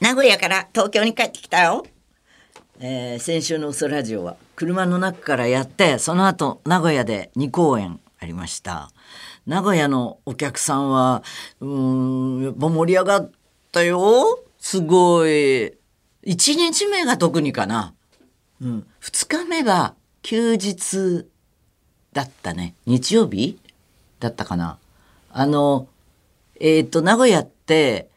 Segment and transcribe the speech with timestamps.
[0.00, 1.84] 名古屋から東京に帰ってきたよ。
[2.78, 8.92] えー先週の「ウソラジオ」は車の中からやってその後名古屋で2公演ありました。
[9.46, 11.24] 名古屋のお客さんは
[11.60, 13.32] うんやっぱ盛り上がっ
[13.72, 14.44] たよ。
[14.60, 15.30] すごい。
[15.30, 15.76] 1
[16.56, 17.94] 日目が特にかな、
[18.60, 21.26] うん、2日目は休日
[22.12, 22.74] だったね。
[22.86, 23.58] 日曜日
[24.20, 24.78] だったかな。
[25.32, 25.88] あの
[26.60, 28.08] えっ、と名古屋って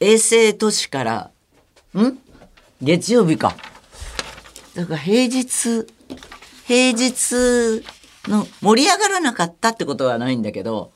[0.00, 1.30] 衛星都市から
[1.94, 2.18] ん？
[2.82, 3.56] 月曜日か。
[4.74, 5.86] だから平日、
[6.66, 7.82] 平日
[8.28, 10.92] の盛り上がらなかったってことはないんだけど、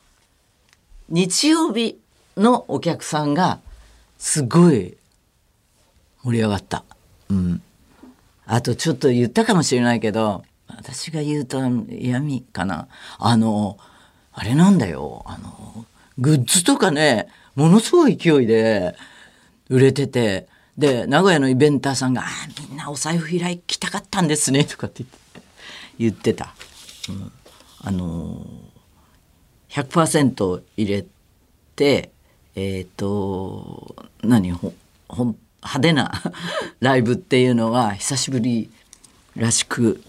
[1.09, 1.99] 日曜日
[2.37, 3.61] のお客さんが
[4.19, 4.97] すごい
[6.23, 6.85] 盛り上がった。
[7.31, 7.63] うん。
[8.45, 11.59] あとちょっと言ったかもしれないけど、私が言うと
[11.89, 12.89] 嫌味かな。
[13.19, 13.79] あの、
[14.33, 15.23] あれなんだよ。
[15.27, 15.87] あの、
[16.19, 17.29] グッズとかね、
[17.61, 18.97] ものすごい勢いで
[19.69, 22.25] 売れてて、で、名古屋のイベンターさんが、あ
[22.71, 25.05] みんなお財布開きたかったんですね、とかって
[25.99, 26.55] 言ってた。
[27.11, 27.33] うん
[27.83, 31.05] あのー、100%入れ
[31.77, 32.13] て、
[32.55, 34.73] えっ、と、何、ほ
[35.07, 36.13] ほん派手な
[36.81, 38.71] ライブっていうのは久しぶり
[39.37, 40.03] らしく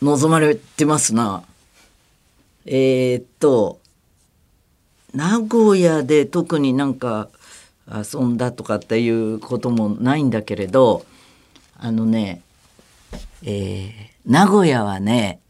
[0.00, 1.44] 望まれてますな。
[2.64, 3.81] えーっと
[5.14, 7.28] 名古屋で特になんか
[7.86, 11.04] 遊んだとかっていうこともないんだけれど
[11.78, 12.42] あのね、
[13.42, 15.40] えー名古屋はね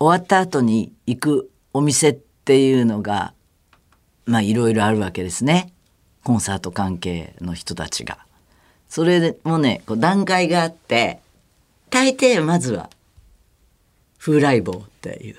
[0.00, 3.34] 終わった後に行くお店っていうのが
[4.24, 5.72] まあいろいろあるわけですね
[6.24, 8.18] コンサート関係の人たちが。
[8.88, 11.20] それもねこう段階があって
[11.90, 12.88] 大抵まずは
[14.18, 15.36] 風来坊っていう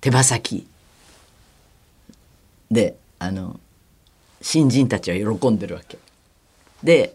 [0.00, 0.66] 手羽先
[2.72, 3.60] であの
[4.40, 5.98] 新人たちは喜んでるわけ。
[6.82, 7.14] で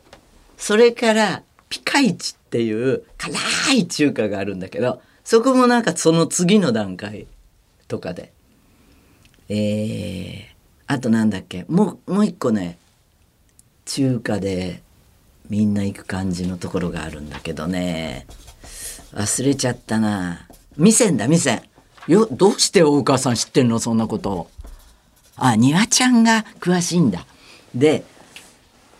[0.57, 3.33] それからピカイチっていう辛
[3.73, 7.27] い中華があるんだけどそこもなんかその次の段階
[7.87, 8.31] とかで。
[9.49, 10.45] えー、
[10.87, 12.77] あとなんだっけもうもう一個ね
[13.85, 14.81] 中華で
[15.49, 18.27] みんな行く感じのところがあるんだけどね。
[19.13, 20.47] 忘れちゃったな。
[20.75, 21.63] 店んだ店
[22.07, 24.49] よどうして大川さん知ってんのそんなこと。
[25.37, 27.25] あ庭ちゃんが詳しいんだ。
[27.73, 28.03] で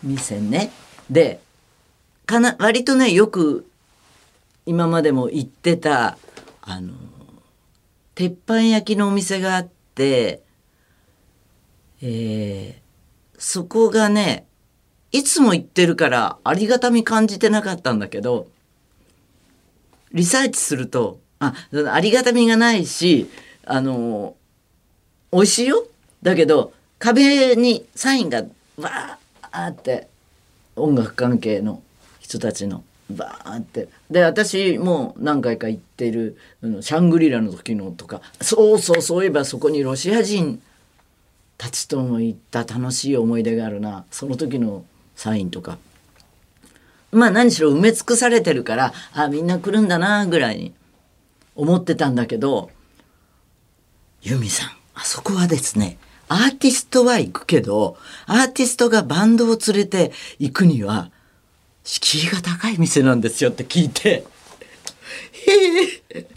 [0.03, 0.71] 店ね。
[1.09, 1.41] で
[2.25, 3.65] かな割とねよく
[4.65, 6.17] 今までも行ってた
[6.61, 6.93] あの
[8.15, 10.41] 鉄板焼きのお店があって
[12.01, 12.87] えー
[13.39, 14.47] そこがね
[15.11, 18.47] いつも行ってるからありがたみ感じてなかったんだけど
[20.11, 21.53] リサーチするとあ
[21.91, 23.29] ありがたみがないし
[23.65, 24.35] あの
[25.31, 25.87] 美味しいよ。
[26.23, 28.44] だけど壁にサインが
[28.78, 30.07] バーって
[30.75, 31.81] 音楽関係の
[32.19, 33.88] 人たちのバーって。
[34.09, 36.38] で私も何回か行ってる
[36.81, 40.61] シャングリラの時のとかそうそうそういえばそこにロシア人
[41.57, 44.85] たちとも行った楽しい思い出があるなその時の
[45.16, 45.78] サインとか。
[47.11, 50.73] まあ何しろ埋め尽くされてるからあみんな来るんだなぐらいに
[51.55, 52.69] 思ってたんだけど
[54.22, 55.97] ユミさんあそこはですね
[56.29, 61.09] アーティストは行くけどアーティストがバンドを連れて行くには
[61.83, 64.25] 敷居が高い店なんですよって聞いて。
[65.31, 66.27] へえ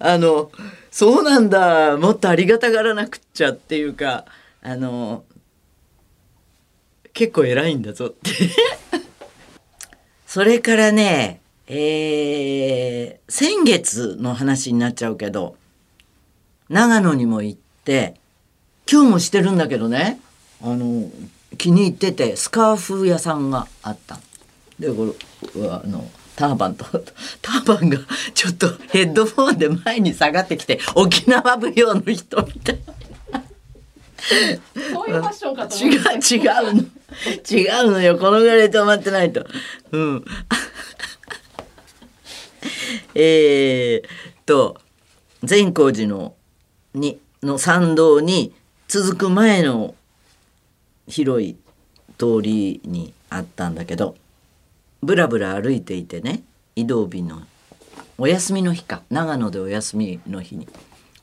[0.00, 0.50] あの
[0.90, 1.96] そうなんだ。
[1.96, 4.24] もっとありがたがらなくっちゃっていうか
[4.60, 5.24] あの
[7.12, 8.30] 結構偉いんだぞって。
[10.26, 15.56] それからねえー先月の話になっちゃうけど
[16.68, 18.14] 長野にも行って
[18.92, 20.20] 今日もしてるんだけどね。
[20.62, 21.08] あの
[21.56, 24.20] 気に入っててスカーフ屋さんがあった。
[24.78, 25.14] でこ
[25.56, 26.84] れあのターバンと
[27.40, 27.96] ターバンが
[28.34, 32.78] ちょっとヘッドフォンで前に下がってきて沖縄舞踊の人みたい。
[34.92, 36.82] そういうファッションかと思違う違うの。
[37.50, 38.18] 違うのよ。
[38.18, 39.46] このぐらいで止まってないと。
[39.92, 40.24] うん。
[43.14, 44.08] えー、
[44.44, 44.78] と
[45.42, 46.34] 善光寺の
[46.92, 48.52] にの参道に
[48.92, 49.94] 続く前の
[51.08, 51.56] 広い
[52.18, 54.16] 通りにあったんだけど
[55.02, 56.42] ぶらぶら歩いていてね
[56.76, 57.40] 移動日の
[58.18, 60.68] お休みの日か長野でお休みの日に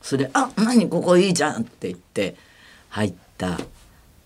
[0.02, 2.36] それ「あ何ここいいじゃん」って言って
[2.90, 3.60] 入ったん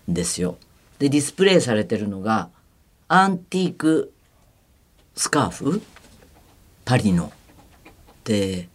[0.08, 0.56] ですよ。
[0.98, 2.48] でディスプレイされてるのが
[3.08, 4.10] アンティーク
[5.16, 5.82] スカーフ？
[6.86, 7.30] パリの。
[8.24, 8.70] で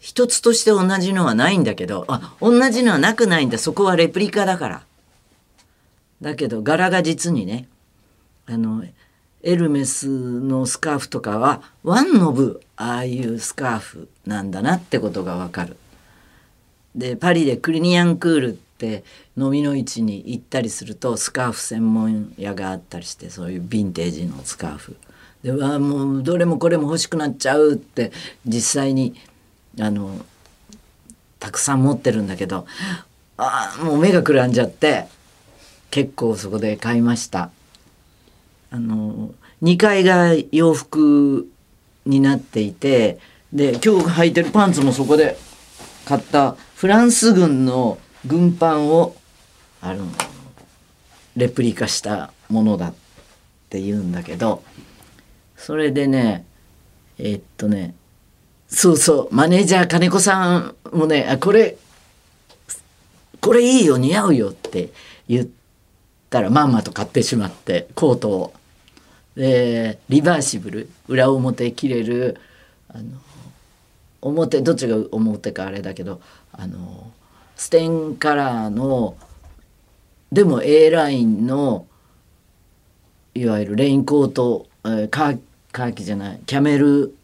[0.00, 4.82] 一つとして同じのはないんだけどあ同じのはなくないんだそこはレプリカだから
[6.22, 7.68] だけど柄が実にね
[8.46, 8.82] あの
[9.42, 15.76] エルメスのスカーフとかはワンノブああいうスカーフなんだなってことがわかる。
[16.94, 19.04] でパリでクリニアンクールって
[19.36, 24.96] 飲みの市に行ったりするとスカーフ専門屋があったりしてそういうヴィンテージのスカーフ。
[25.42, 28.12] でわもうどれもこれも欲しくなっちゃうって
[28.44, 29.14] 実際に
[29.78, 30.24] あの
[31.38, 32.66] たくさん持ってるんだけど
[33.36, 35.06] あもう目がくらんじゃって
[35.90, 37.50] 結構そこで買いました。
[38.72, 39.30] あの
[39.62, 41.50] 2階が洋服
[42.06, 43.18] になっていて
[43.52, 45.36] で今日履いてるパンツもそこで
[46.04, 49.16] 買ったフランス軍の軍パンを
[49.82, 50.06] あの
[51.36, 52.94] レプリカしたものだっ
[53.68, 54.62] て言うんだけど
[55.56, 56.44] それでね
[57.18, 57.94] えー、っとね
[58.70, 61.76] そうそうマネージャー金子さんもねあこれ
[63.40, 64.90] これいいよ似合うよって
[65.28, 65.48] 言っ
[66.28, 68.52] たらまんまと買ってしまってコートを。
[69.36, 72.36] でリバーシブル裏表切れる
[72.88, 73.04] あの
[74.20, 76.20] 表どっちが表かあれだけど
[76.52, 77.10] あの
[77.56, 79.16] ステンカラーの
[80.32, 81.86] でも A ラインの
[83.34, 85.40] いわゆるレインコート、えー、カー
[85.72, 87.14] カーキじゃないキャメル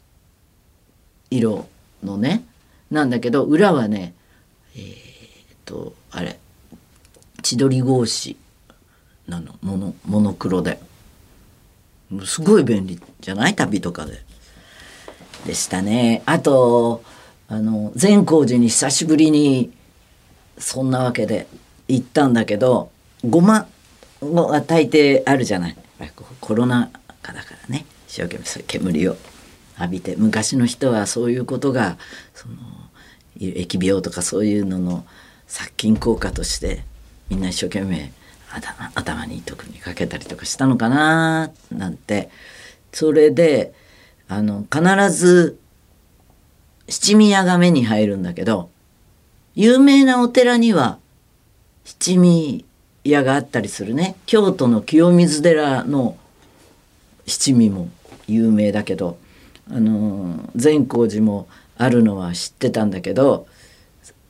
[1.31, 1.67] 色
[2.03, 2.45] のね
[2.91, 4.15] なんだけど裏はね
[4.75, 4.85] えー、っ
[5.65, 6.39] とあれ
[7.43, 8.37] 千鳥格子
[9.29, 9.55] なの。
[9.63, 10.79] モノモノクロで。
[12.25, 13.57] すごい便利じゃない？
[13.57, 14.23] 旅とかで。
[15.47, 16.23] でしたね。
[16.27, 17.03] あと
[17.49, 19.73] あの善光寺に久しぶりに
[20.59, 21.47] そんなわけで
[21.89, 22.91] 行ったんだけど
[23.29, 23.69] ごま
[24.23, 25.77] が大抵あるじゃない？
[26.41, 26.91] コロナ
[27.23, 27.85] 禍だからね。
[28.09, 29.17] 一生懸命煙を
[29.79, 31.99] 浴びて昔の人はそういうことが
[32.35, 32.55] その
[33.39, 35.05] 疫病とかそういうのの
[35.47, 36.85] 殺菌効果として
[37.29, 38.13] みんな一生懸命
[38.51, 42.31] 頭頭に特にかけたりとかしたのかななんて。
[42.97, 43.75] それで
[44.27, 45.59] あの必ず
[46.89, 48.71] 七味屋が目に入るんだけど
[49.55, 50.99] 有名なお寺には
[51.85, 52.65] 七味
[53.05, 54.17] 屋があったりするね。
[54.25, 56.17] 京都の清水寺の
[57.27, 57.91] 七味も
[58.27, 59.19] 有名だけど
[59.71, 63.47] あの善光寺もあるのは知ってたんだけど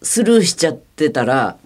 [0.03, 1.57] スルーしちゃってたら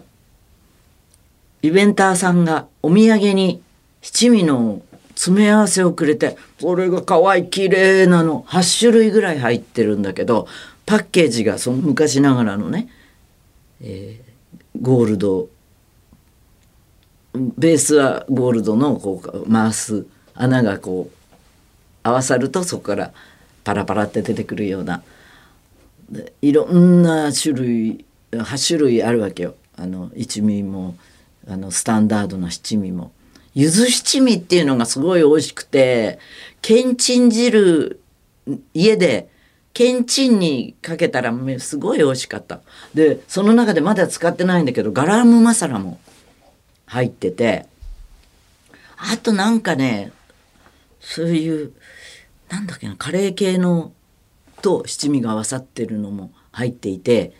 [1.62, 3.62] イベンターさんがお土産に
[4.02, 10.48] 七味の詰め合わせをくれてこれが可愛い綺麗なの8種類ぐらい入ってるんだけど
[10.86, 12.88] パッケージがその昔ながらのね、
[13.82, 15.48] えー、ゴールド
[17.34, 21.16] ベースはゴールドのこう回す穴がこう
[22.02, 23.12] 合わさるとそこから
[23.64, 25.02] パラパラって出てくるような
[26.42, 30.96] いろんな種類8種類あるわけよあの一味も
[31.48, 33.12] あのスタンダードな七味も。
[33.54, 36.20] 柚子七味っていうのがすごい美味しくて
[36.62, 38.00] けんちん汁
[38.74, 39.28] 家で
[39.72, 42.60] けんちんにかけたらすごい美味しかった。
[42.94, 45.98] でその中でまだ使ってないんだけどガラムマサラも
[46.86, 47.66] 入ってて
[48.96, 50.12] あとなんかね
[51.00, 51.72] そういう
[52.50, 53.92] なんだっけなカレー系の
[54.60, 57.32] と七味が合わさってるのも入っていて、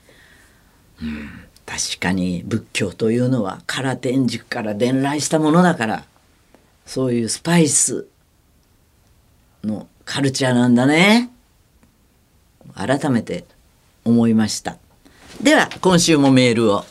[1.03, 1.29] うん、
[1.67, 6.05] 確かに仏教というのは唐天竺から伝来したものだから
[6.87, 8.07] そういうスパイス
[9.62, 11.31] のカルチャーなんだね。
[12.75, 13.45] 改めて
[14.05, 14.79] 思いました。
[15.43, 16.85] では今週もメールを、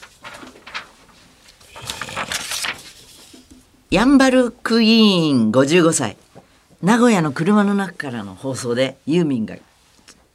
[3.92, 6.16] ヤンバルクイーン55歳
[6.82, 9.56] 名古屋の車の中からの放送でユーミンが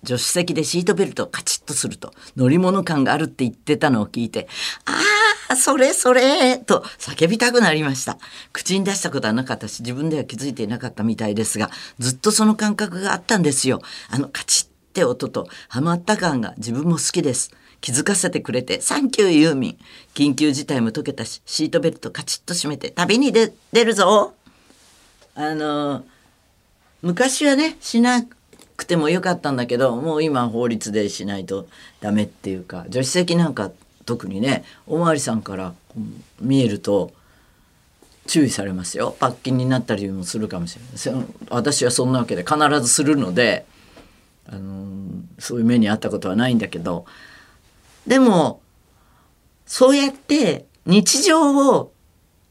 [0.05, 4.47] 助手席でシートベルトをカチッとすると乗り物感があるって言ってたのを聞いて、
[4.85, 5.01] あ
[5.53, 8.19] あ、それそれと叫びたくなりました。
[8.53, 13.81] 口に出したことはなかったし、自分では気づいていなかったみたいですが、ずっとその感覚があったんですよ。
[14.11, 17.51] あのカチッって音とハマった感が自分も好きです。
[17.81, 19.79] 気づかせてくれて、サンキューユーミン。
[20.15, 24.35] 緊急事態も解けたし、シートベルトカチッと閉めて、旅に出るぞ
[25.35, 26.05] あの、
[27.05, 28.25] 昔はね、しな
[28.77, 31.69] くてもよかったんだけどもう今法律でしないと
[32.01, 33.71] ダメっていうか助手席なんか
[34.07, 35.75] 特にねおまわりさんから
[36.41, 37.13] 見えると
[38.27, 39.17] 注意されますよ。
[39.21, 41.25] 罰金になったりもするかもしれない。
[41.51, 43.67] 私はそんなわけで必ずするので、
[44.49, 45.07] あの
[45.39, 47.05] そういう目に遭ったことはないんだけど
[48.07, 48.61] でも
[49.67, 51.93] そうやって日常を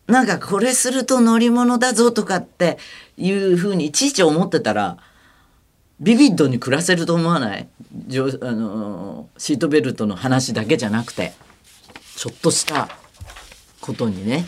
[0.07, 2.77] なんかこれすると乗り物だぞとかって
[3.17, 4.97] いうふうにいちいち思ってたら
[5.99, 7.69] ビビッドに暮らせると思わない？
[8.41, 11.31] あのシートベルトの話だけじゃなくて
[12.17, 12.89] ちょっとした
[13.79, 14.45] ことにね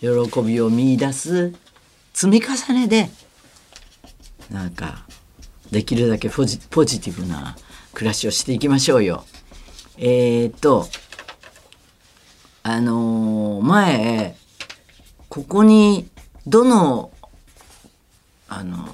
[0.00, 0.08] 喜
[0.42, 1.52] びを見出す
[2.14, 3.10] 積み重ねで
[4.50, 5.04] なんか
[5.70, 7.56] できるだけポジポジティブな
[7.92, 9.24] 暮らしをしていきましょうよ。
[9.98, 10.88] えー、っと
[12.62, 14.36] あのー前
[15.34, 16.08] ここに
[16.46, 17.10] どの
[18.48, 18.86] あの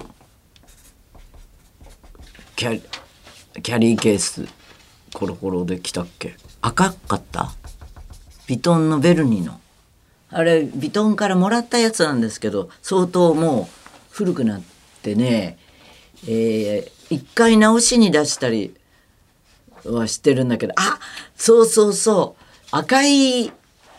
[2.55, 2.81] キャリ
[3.61, 4.47] キャリーケース
[5.13, 6.35] コロコロで来たっけ？
[6.63, 7.51] 赤かった？
[8.47, 9.61] ビトンのベルニの。
[10.31, 13.75] あれビトンからもらったやつなんですけど相当もう
[14.09, 14.61] 古くなっ
[15.03, 15.59] てね
[16.25, 18.73] えー一回直しに出したり
[19.85, 20.73] はしてるんだけど。
[20.75, 20.97] あ
[21.35, 22.43] そうそうそう。
[22.71, 23.53] 赤い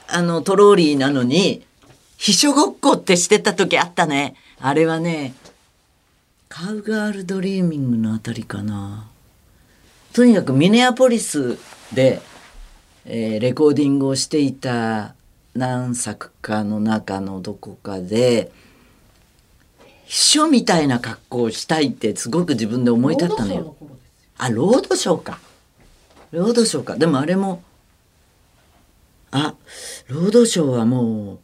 [0.08, 1.64] あのトローリーなのに
[2.22, 5.34] 秘書ごっこってしてた時あったねあれはね
[6.48, 9.08] カウガールドリーミングのあたりかな
[10.12, 11.58] とにかくミネアポリス
[11.92, 12.20] で、
[13.06, 15.16] えーレコーディングをしていた
[15.56, 18.52] 何作かの中のどこかで
[20.04, 23.76] 秘書みたいな格好をしたいってすごく自分で思い立ったのよ。
[24.38, 25.40] あロードショーか。
[26.30, 26.96] ロードショーか。
[26.96, 27.64] でもあれも
[29.32, 29.54] あ
[30.06, 31.38] ロードショーはもう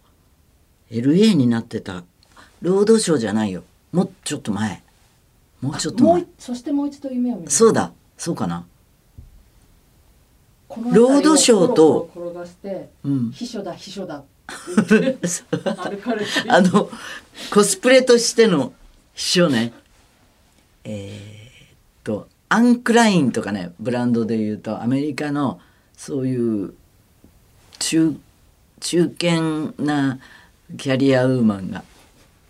[0.91, 2.05] LA になってた。
[2.63, 3.63] ロードショーじゃないよ。
[3.93, 4.83] もうちょっと前。
[5.61, 6.27] もうちょっと前もう。
[6.39, 7.93] そしてもう一度夢を見るそうだ。
[8.17, 8.67] そうかな。
[10.69, 12.11] この辺りをロードショーと
[13.33, 14.25] 秘書だ秘書だ
[16.49, 16.91] あの
[17.53, 18.73] コスプレとしての
[19.15, 19.73] 秘書ね
[20.85, 25.61] えーっとアンクラインとかねブランドで言うとアメリカの
[25.97, 26.75] そういう
[27.79, 28.17] 中
[28.81, 30.19] 中堅な
[30.77, 31.83] キャリアウーマンが。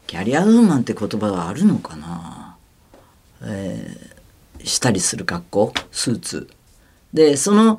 [0.06, 2.56] キャリアウーマンって言葉はあるのかな、
[3.42, 4.18] えー
[4.64, 5.72] したりする格好？
[5.92, 6.50] スーツ。
[7.12, 7.78] でその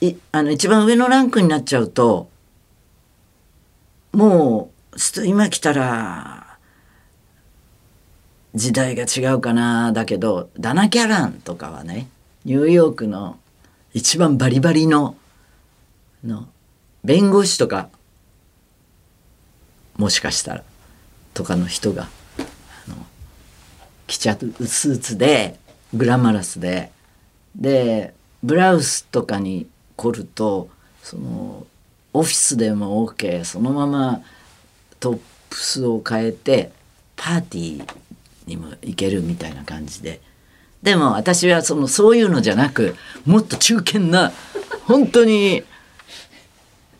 [0.00, 2.30] いあの一番上のランクになっちゃうと
[4.12, 6.56] もう今来たら
[8.54, 9.92] 時代が違うかな？
[9.92, 12.08] だけどダナ・キャランとかはね
[12.46, 13.38] ニューヨークの
[13.92, 15.16] 一番バリバリの
[16.24, 16.48] の
[17.04, 17.88] 弁護士とか
[19.96, 20.64] もしかしたら
[21.34, 22.96] とかの人があの
[24.06, 25.58] 着ちゃうスーツで
[25.94, 26.90] グラマラスで。
[27.54, 29.66] でブラウスとかに
[29.96, 30.70] 凝ると
[31.02, 31.66] その
[32.14, 34.22] オフィスでも OK そのまま
[35.00, 36.72] トップスを変えて
[37.14, 37.94] パーティー
[38.46, 40.20] にも行けるみたいな感じで。
[40.82, 44.32] でも私はそのそういうのじゃなくもっと中堅な
[44.86, 45.62] 本当に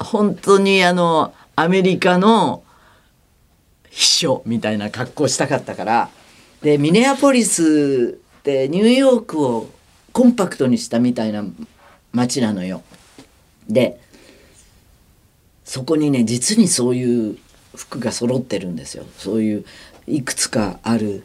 [0.02, 2.62] 本当にあのアメリカの
[3.90, 6.10] 秘書みたいな格好したかったから
[6.62, 9.68] でミネアポリスってニューヨークを
[10.12, 11.44] コンパクトにしたみたいな
[12.12, 12.82] 街なのよ。
[13.68, 14.00] で
[15.64, 17.38] そこにね実にそういう
[17.74, 19.04] 服が揃ってるんですよ。
[19.16, 19.64] そういう
[20.06, 21.24] いくつかある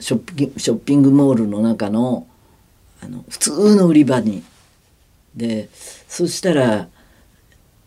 [0.00, 2.26] ショッピングショッピングモールの中の
[3.02, 4.42] あの普通の売り場に。
[5.34, 5.68] で
[6.08, 6.88] そしたら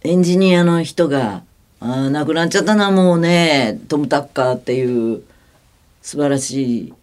[0.04, 1.44] エンジニアの人が
[1.80, 5.22] 「あー亡くなっちゃったなもうねトム・タッカーっていう
[6.02, 6.94] 素晴らしい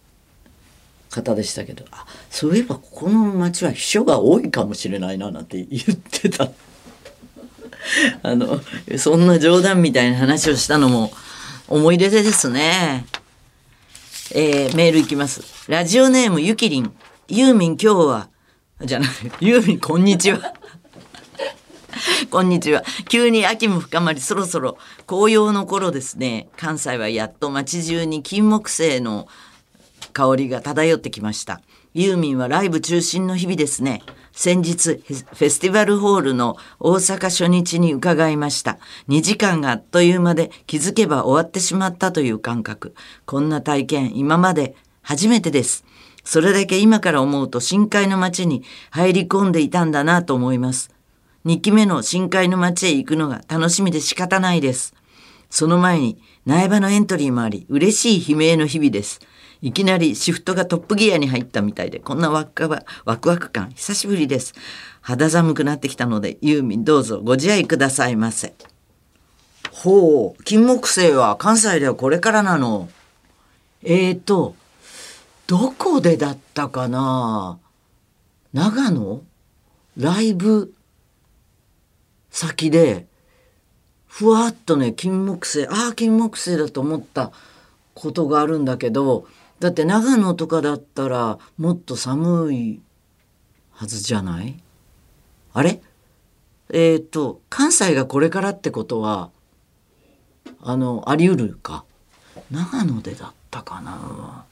[1.11, 6.49] 方でしたけどあそういえばここの町は秘書が多いかもしれないななんて言ってた
[8.23, 8.59] あの
[8.97, 11.11] そんな冗談みたいな話をしたのも
[11.67, 13.05] 思い出ですね。
[14.31, 15.41] えーメールいきます。
[15.67, 16.91] ラジオネームゆきりん。
[17.27, 18.27] ユーミン今日は、
[18.83, 19.09] じゃない、
[19.39, 20.53] ユーミンこんにちは。
[22.29, 22.83] こんにちは。
[23.07, 26.49] 急に秋も深まり、そろそろ紅葉の頃ですね。
[26.57, 29.27] 関西はやっと街中に金木犀の
[30.13, 31.61] 香りが漂ってきました。
[31.93, 34.03] ユーミンはライブ中心の日々ですね。
[34.33, 38.77] 先日、フェスティバルホールの大阪初日に伺いました。
[39.07, 42.93] 2時間があっという間で気づけば終わってしまったという感覚。
[43.25, 45.85] こんな体験、今まで初めてです。
[46.25, 50.94] それだけ今から思うと深海の街に入り込んでいたんだなと思います。
[51.45, 54.95] 2期目の深海の街へ行くのが楽しみで仕方ないです。
[55.51, 59.21] その前に苗場のエントリーもあり、嬉しい悲鳴の日々です。
[59.61, 64.53] いきなりシフトがトップギアに入ったみたいで、こんなワクワクワクワク感、久しぶりです。
[65.01, 68.53] 肌寒くなってきたので、ユーミンどうぞご自愛くださいませ。
[69.71, 72.89] ほう、金木犀は関西ではこれからなの。
[73.83, 74.55] えーと、
[75.47, 77.59] どこでだったかな？
[78.51, 79.21] 長野？
[79.97, 80.73] ライブ？
[82.35, 83.07] 先で、
[84.07, 87.31] ふわっとね、金木犀、ああ、金木犀だと思った
[87.93, 89.25] ことがあるんだけど、
[89.61, 92.81] だって長野とかだったらもっと寒い
[93.71, 94.59] はずじゃない？
[95.53, 95.81] あれ？
[96.73, 99.29] えっ、と関西がこれからってことは
[100.61, 101.85] あのあり得るか？
[102.51, 104.43] 長野でだったかな？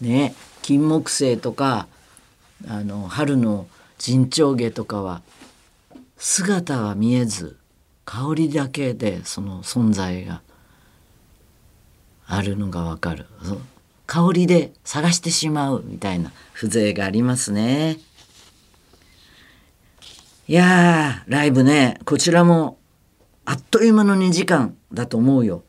[0.00, 1.88] ね金木犀とか
[2.66, 3.66] あの春の
[3.98, 5.20] 陣長毛とかは
[6.24, 7.56] 姿は見えず
[8.04, 10.40] 香りだけでその存在が
[12.28, 13.26] あるのがわかる。
[14.06, 17.98] 香りで探してしまうみたいな風情がありますね。
[20.46, 22.78] いやーライブねこちらも
[23.44, 25.64] あっという間の2時間だと思うよ。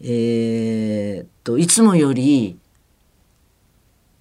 [0.00, 2.60] えー、っといつもより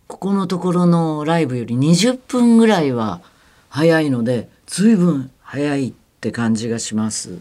[0.07, 3.21] ここのところのライブより20分ぐらいは
[3.69, 7.39] 早いので随分早いって感じがします。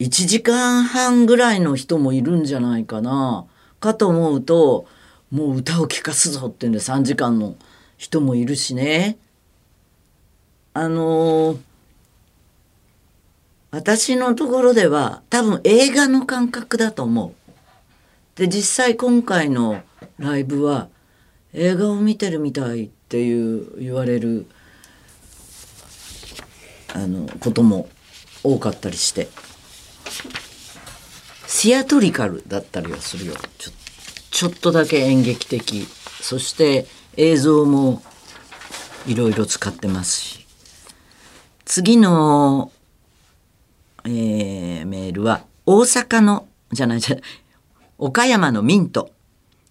[0.00, 3.46] 1時間半ぐらいの人もいるんじゃないかな
[3.78, 4.86] かと思うと
[5.30, 7.54] もう歌を聴かすぞってんで3時間の
[7.96, 9.16] 人もいるしね
[10.74, 11.58] あのー
[13.70, 17.34] 私のところでは多分映画の感覚だと思う。
[18.34, 19.80] で実際今回の
[20.18, 20.88] ライブは
[21.54, 24.46] 映画を見てるみたいっていう言われる
[26.94, 27.88] あのことも
[28.44, 29.28] 多かったりして
[31.46, 33.70] シアトリカルだったりはするよちょ
[34.30, 35.86] ちょっとだけ演劇的
[36.20, 38.02] そして映像も
[39.06, 40.46] いろいろ使ってますし
[41.64, 42.72] 次の、
[44.04, 47.24] えーメールは大阪のじゃないじゃない
[47.98, 49.10] 岡山のミント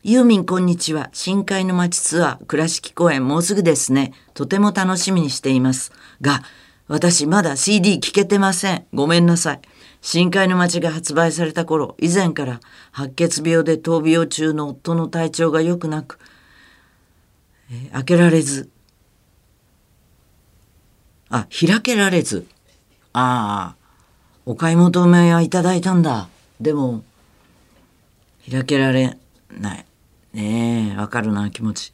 [0.04, 1.12] ユーミンこんにちは。
[1.14, 4.14] 深海の街ツアー、倉敷公演もうすぐですね。
[4.34, 5.92] とても楽しみにしています。
[6.22, 6.42] が、
[6.92, 8.86] 私まだ CD 聴けてません。
[8.94, 9.62] ごめんなさい。
[10.02, 12.60] 深海の街が発売された頃、以前から
[12.92, 16.20] 白血病で闘病中の夫の体調が良くなく、
[17.72, 18.70] えー開けられず、
[21.30, 22.46] あ、開けられず、
[23.14, 23.76] ああ、
[24.46, 26.28] お買い求めはいただいたんだ。
[26.60, 27.06] でも、
[28.52, 29.18] 開けられ
[29.50, 29.86] ない。
[30.34, 31.94] ねえ、わかるな、気持ち。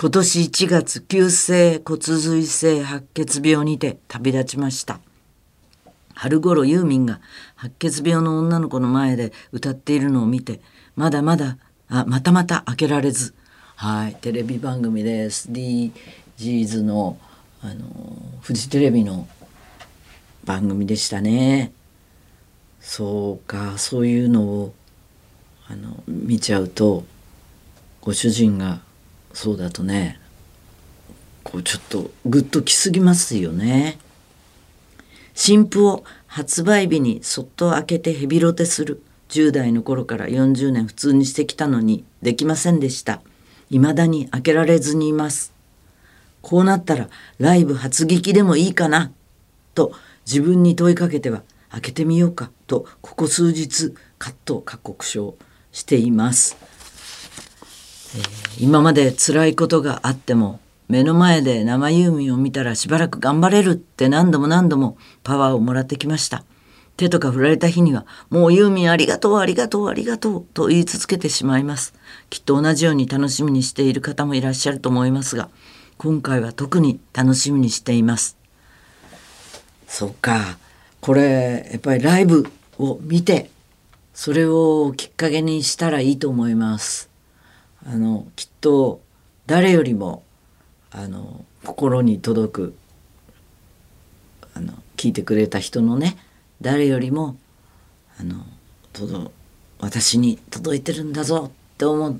[0.00, 4.98] 今年1月、急性骨髄性白血病にて旅立ちました。
[6.14, 7.20] 春頃ユーミンが
[7.54, 10.62] 白血病の女の子の前で歌っているのを見て、
[10.96, 11.58] まだまだ、
[11.90, 13.34] あ、またまた開けられず、
[13.76, 17.18] はい、テレビ番組で SDGs の、
[17.60, 17.84] あの、
[18.40, 19.28] フジテレビの
[20.44, 21.72] 番組でしたね。
[22.80, 24.74] そうか、そういうのを、
[25.68, 27.04] あの、見ちゃうと、
[28.00, 28.80] ご主人が
[29.32, 30.20] そうだとね
[31.44, 33.98] こうちょっとグッときすぎますよね。
[35.34, 39.02] 新譜を発売日にそっと開けてヘビロテする。
[39.30, 43.22] 10代の頃から40年普通にしてきたのにできませんでした。
[43.70, 45.52] 未だに開けられずにいます。
[46.42, 49.12] こうなったらライブ初劇でもいいかな。
[49.74, 49.92] と
[50.26, 52.50] 自分に問いかけては開けてみようか。
[52.66, 55.36] とここ数日カット過酷症
[55.72, 56.56] しています。
[58.58, 66.42] 今まで辛いことがあっても目の前で生ユーミンを見たらしばらく頑張れるって何度も何度もパワーをもらってきました。
[66.96, 71.94] 手とか振られた日にはもうユーミンありがとうありがとうありがとうと言い続けてしまいます。
[72.28, 75.48] きっと同じように楽しみにしている方もいらっしゃると思いますが
[75.96, 78.36] 今回は特に楽しみにしています。
[79.86, 80.58] そっか
[81.00, 82.46] これやっぱりライブ
[82.78, 83.50] を見て
[84.12, 87.09] それをきっかけにしたらいいと思います。
[87.86, 89.00] あのきっと
[89.46, 90.22] 誰よりも
[90.90, 92.74] あの心に届く
[94.54, 96.16] あの聞いてくれた人のね
[96.60, 97.36] 誰よりも
[98.18, 98.44] あの
[98.92, 99.30] 届
[99.78, 102.16] 私に届いてるんだぞって思っ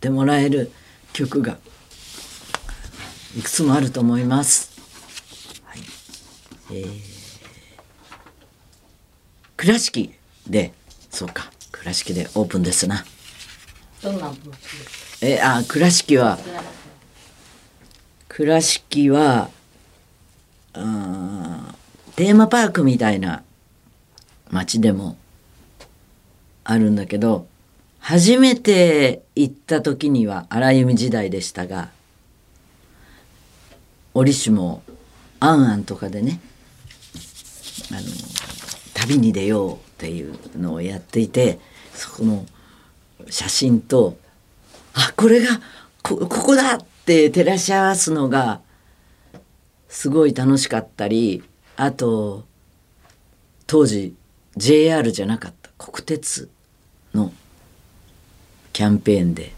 [0.00, 0.70] てもらえる
[1.12, 1.56] 曲が
[3.36, 4.70] いくつもあると思います。
[5.64, 5.80] はい
[6.72, 7.16] えー
[9.56, 10.12] 倉敷
[10.46, 10.72] で
[11.10, 13.04] そうか倉敷でオープンですな。
[14.02, 16.38] どんな気持ちですえあ倉敷は
[18.28, 19.50] 倉敷は
[20.74, 23.42] あーテーマパークみたいな
[24.50, 25.16] 街でも
[26.64, 27.46] あるんだけど
[27.98, 31.90] 初めて行った時には荒弓時代でしたが
[34.14, 34.82] 折しも
[35.40, 36.40] 「あんあん」とかでね
[37.90, 38.00] あの
[38.94, 41.58] 旅に出ようっていうのをやっていて
[41.94, 42.46] そこの
[43.28, 44.16] 写真と
[44.94, 45.60] あこれが
[46.02, 48.60] こここだって照らし合わすのが
[49.88, 51.42] すごい楽しかったり
[51.76, 52.44] あと
[53.66, 54.14] 当時
[54.56, 56.48] JR じゃなかった国鉄
[57.14, 57.32] の
[58.72, 59.52] キャンペーンで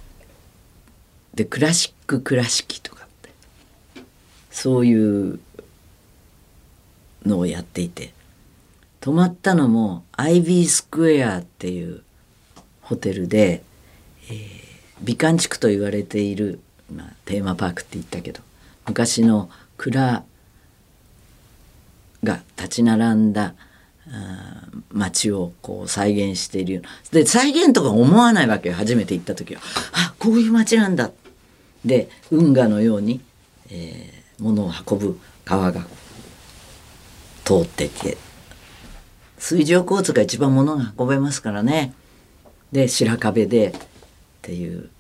[1.35, 3.31] でクラシック倉敷とかって
[4.51, 5.41] そういう
[7.25, 8.13] のをやっていて
[9.01, 12.03] 泊まったのもアイビースクエアっていう
[12.89, 13.63] ホテルで、
[14.31, 14.37] えー、
[15.03, 16.61] 美観地区と言われている、
[16.95, 18.41] まあ、テーマパークって言ったけど
[18.87, 20.25] 昔の蔵
[22.25, 23.55] が立ち並んだ
[24.91, 28.75] 街をこう再現しているで再現とか思わないわけよ。
[28.75, 29.61] 初めて行った時は。
[29.93, 31.11] あこういう街なんだ。
[31.85, 33.21] で運河のように、
[33.71, 35.87] えー、物を運ぶ川が
[37.45, 38.17] 通ってて。
[39.39, 41.95] 水上交通が一番物が運べますからね。
[42.73, 43.73] で白壁でっ
[44.43, 44.91] ていう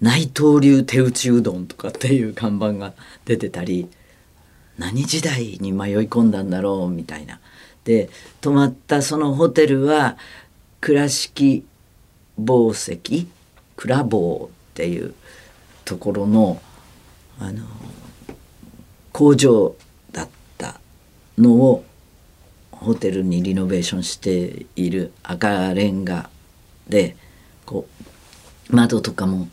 [0.00, 2.92] 内藤流手打ちうどんとかっていう看板が
[3.24, 3.88] 出てたり
[4.78, 7.40] 何時代に迷い込んだんだろうみたいな。
[7.84, 10.16] で泊まったそのホテルは
[10.80, 11.64] 倉敷
[12.36, 13.26] 紡績
[13.76, 15.14] 倉坊っていう
[15.84, 16.60] ところの
[17.40, 17.64] あの
[19.12, 19.74] 工場
[20.12, 20.28] だっ
[20.58, 20.80] た
[21.38, 21.84] のを
[22.80, 26.30] ホテルにリノベーションしている赤レンガ
[26.88, 27.16] で
[27.66, 27.86] こ
[28.70, 29.48] う窓とかも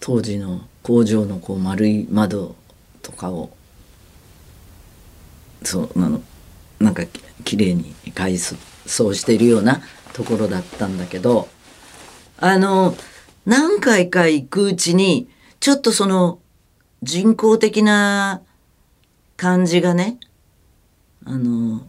[0.00, 2.54] 当時の工場のこう丸い窓
[3.02, 3.50] とかを
[5.64, 6.22] そうなの
[6.78, 7.02] なんか
[7.44, 9.80] 綺麗に改装しているような
[10.12, 11.48] ところだったんだけど
[12.38, 12.94] あの
[13.44, 15.28] 何回か行くうちに
[15.60, 16.38] ちょっとその
[17.02, 18.42] 人工的な
[19.36, 20.18] 感じがね
[21.24, 21.82] あの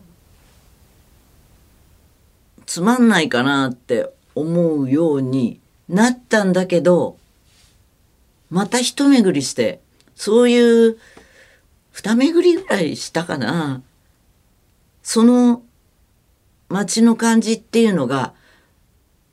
[2.73, 7.17] つまんないかなって思うようになったんだけど
[8.49, 9.79] また一巡りして
[10.15, 10.97] そういう
[11.91, 13.83] 二巡りぐらいしたかな。
[15.03, 15.61] その
[16.67, 18.33] 街の感じっていうのが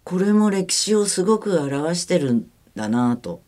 [0.05, 3.40] これも歴史をすごく表してるんだなと、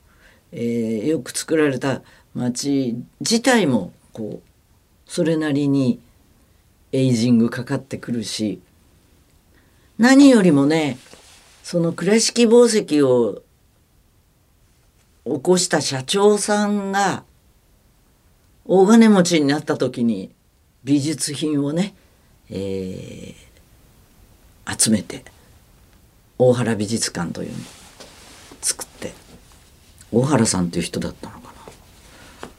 [0.53, 2.01] えー、よく作られた
[2.35, 4.49] 街自体もこう
[5.05, 6.01] それなりに
[6.93, 8.63] エイジングかかってくるし
[10.03, 10.99] 何よりもね
[11.63, 13.43] その倉敷紡績を
[15.25, 17.23] 起こした社長さんが
[18.65, 20.33] 大金持ちになった時に
[20.83, 21.95] 美術品をね、
[22.51, 25.23] えー、集めて
[26.37, 27.61] 大原美術館というのを
[28.61, 29.13] 作って
[30.11, 32.51] 大原さんという人だったのかな。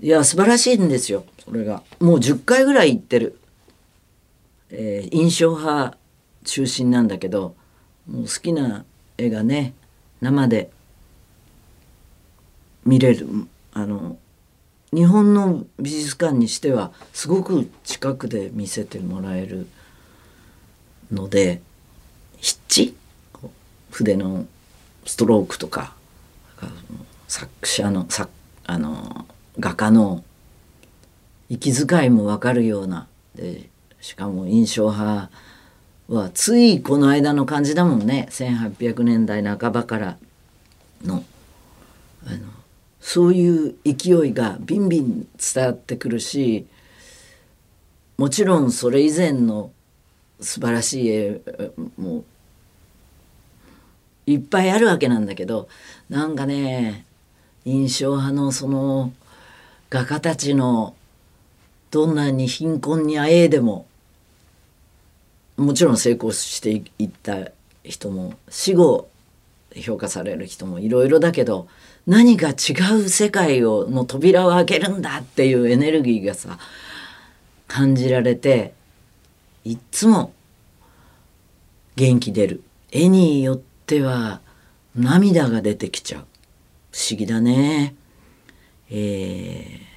[0.00, 1.84] いや素晴らしいんですよそれが。
[2.00, 3.38] もう10回ぐらい行ってる、
[4.70, 5.96] えー、印象派
[6.46, 7.54] 中心なんだけど
[8.08, 8.84] もう好きな
[9.18, 9.74] 絵がね
[10.20, 10.70] 生で
[12.84, 13.28] 見れる。
[13.72, 14.16] あの
[14.94, 19.66] 日本の美術館にしてはすごく近くで見せてもらえる
[21.12, 21.60] ので
[22.40, 22.94] 筆致？
[23.90, 24.46] 筆の
[25.04, 25.94] ストロークとか
[27.28, 28.30] 作者の作
[28.64, 29.26] あの
[29.58, 30.24] 画家の
[31.48, 33.08] 息遣いも分かるような。
[33.34, 33.68] で
[34.00, 35.30] しかも印象派
[36.08, 38.28] はついこの間の感じだもんね。
[38.30, 40.18] 1800年代半ばから
[41.04, 41.24] の。
[42.26, 42.56] あの
[43.00, 46.66] そういう勢いがビンビン伝わってくるし
[48.16, 49.70] もちろんそれ以前の
[50.40, 51.40] 素晴らしい絵
[51.96, 52.24] も
[54.26, 55.68] いっぱいあるわけなんだけど
[56.08, 57.06] なんかね
[57.64, 59.12] 印象派のその
[59.88, 60.96] 画家たちの
[61.92, 63.86] どんなに貧困にあえでも
[65.56, 67.50] もちろん成功していった
[67.82, 69.08] 人も死後
[69.74, 71.68] 評価される人もいろいろだけど
[72.06, 76.58] 何か違う世界をの扉を開けるんだっていうエネルギーがさ
[77.66, 78.74] 感じられて
[79.64, 80.32] いっつも
[81.96, 82.62] 元気出る。
[82.92, 84.40] 絵によっては
[84.94, 86.24] 涙が出てきちゃう。
[86.92, 87.96] 不思議だね。
[88.90, 89.95] えー、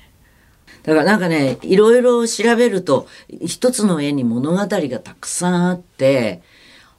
[0.83, 3.07] だからなんかねいろいろ調べると
[3.45, 4.67] 一つの絵に物語が
[4.99, 6.41] たくさんあって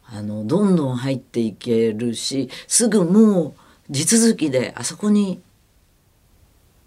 [0.07, 3.55] あのどんどん入っていけるしすぐも
[3.89, 5.41] う地続きであそこに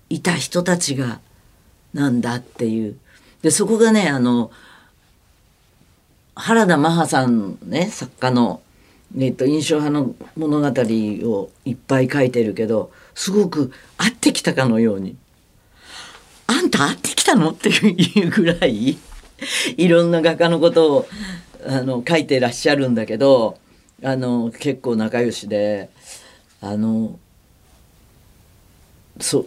[0.10, 1.19] いた人たちが
[1.93, 2.97] なんだっていう。
[3.41, 4.51] でそこがねあの
[6.36, 8.62] 原田マハさんね作家の、
[9.17, 10.82] えっと、印象派の物語
[11.29, 15.15] をいっぱい書いてるけどすごく会ってきたかのように
[16.73, 18.97] 「あんた会ってきたの?」っていうぐらい
[19.77, 21.07] いろんな画家のことを
[21.65, 23.57] あの書いてらっしゃるんだけど
[24.03, 25.89] あの結構仲良しで
[26.62, 27.19] あの
[29.19, 29.45] そ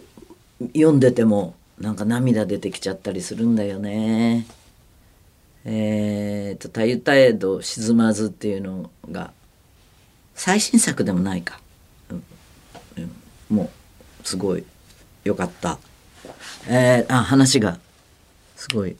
[0.73, 4.47] 読んでてもなんか涙出てきちゃったりするんだよね。
[5.65, 9.33] えーと「たゆたえど沈まず」っていうのが
[10.33, 11.59] 最新作でもないか、
[12.97, 13.11] うん、
[13.49, 13.69] も
[14.23, 14.63] うすごい
[15.25, 15.77] 良かった
[16.67, 17.77] えーあ話が
[18.55, 18.95] すごい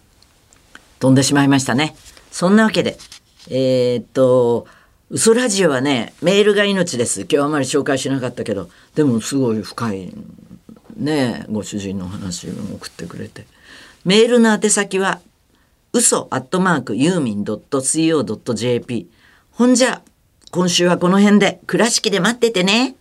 [1.00, 1.96] 飛んでしまいましたね。
[2.32, 2.98] そんなわけで、
[3.50, 4.68] えーっと、
[5.10, 7.22] 嘘ラジオはね、メールが命です。
[7.22, 10.14] 今日あまり紹介しなかったけど、でもすごい深い、
[10.96, 13.46] ね、ご主人の話を送ってくれて。
[14.06, 15.22] メールの宛先は、
[15.94, 19.10] 嘘アットマークユーミン .co.jp。
[19.52, 20.02] ほんじゃ、
[20.52, 22.96] 今週はこの辺で、倉敷で待っててね。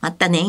[0.00, 0.44] またね。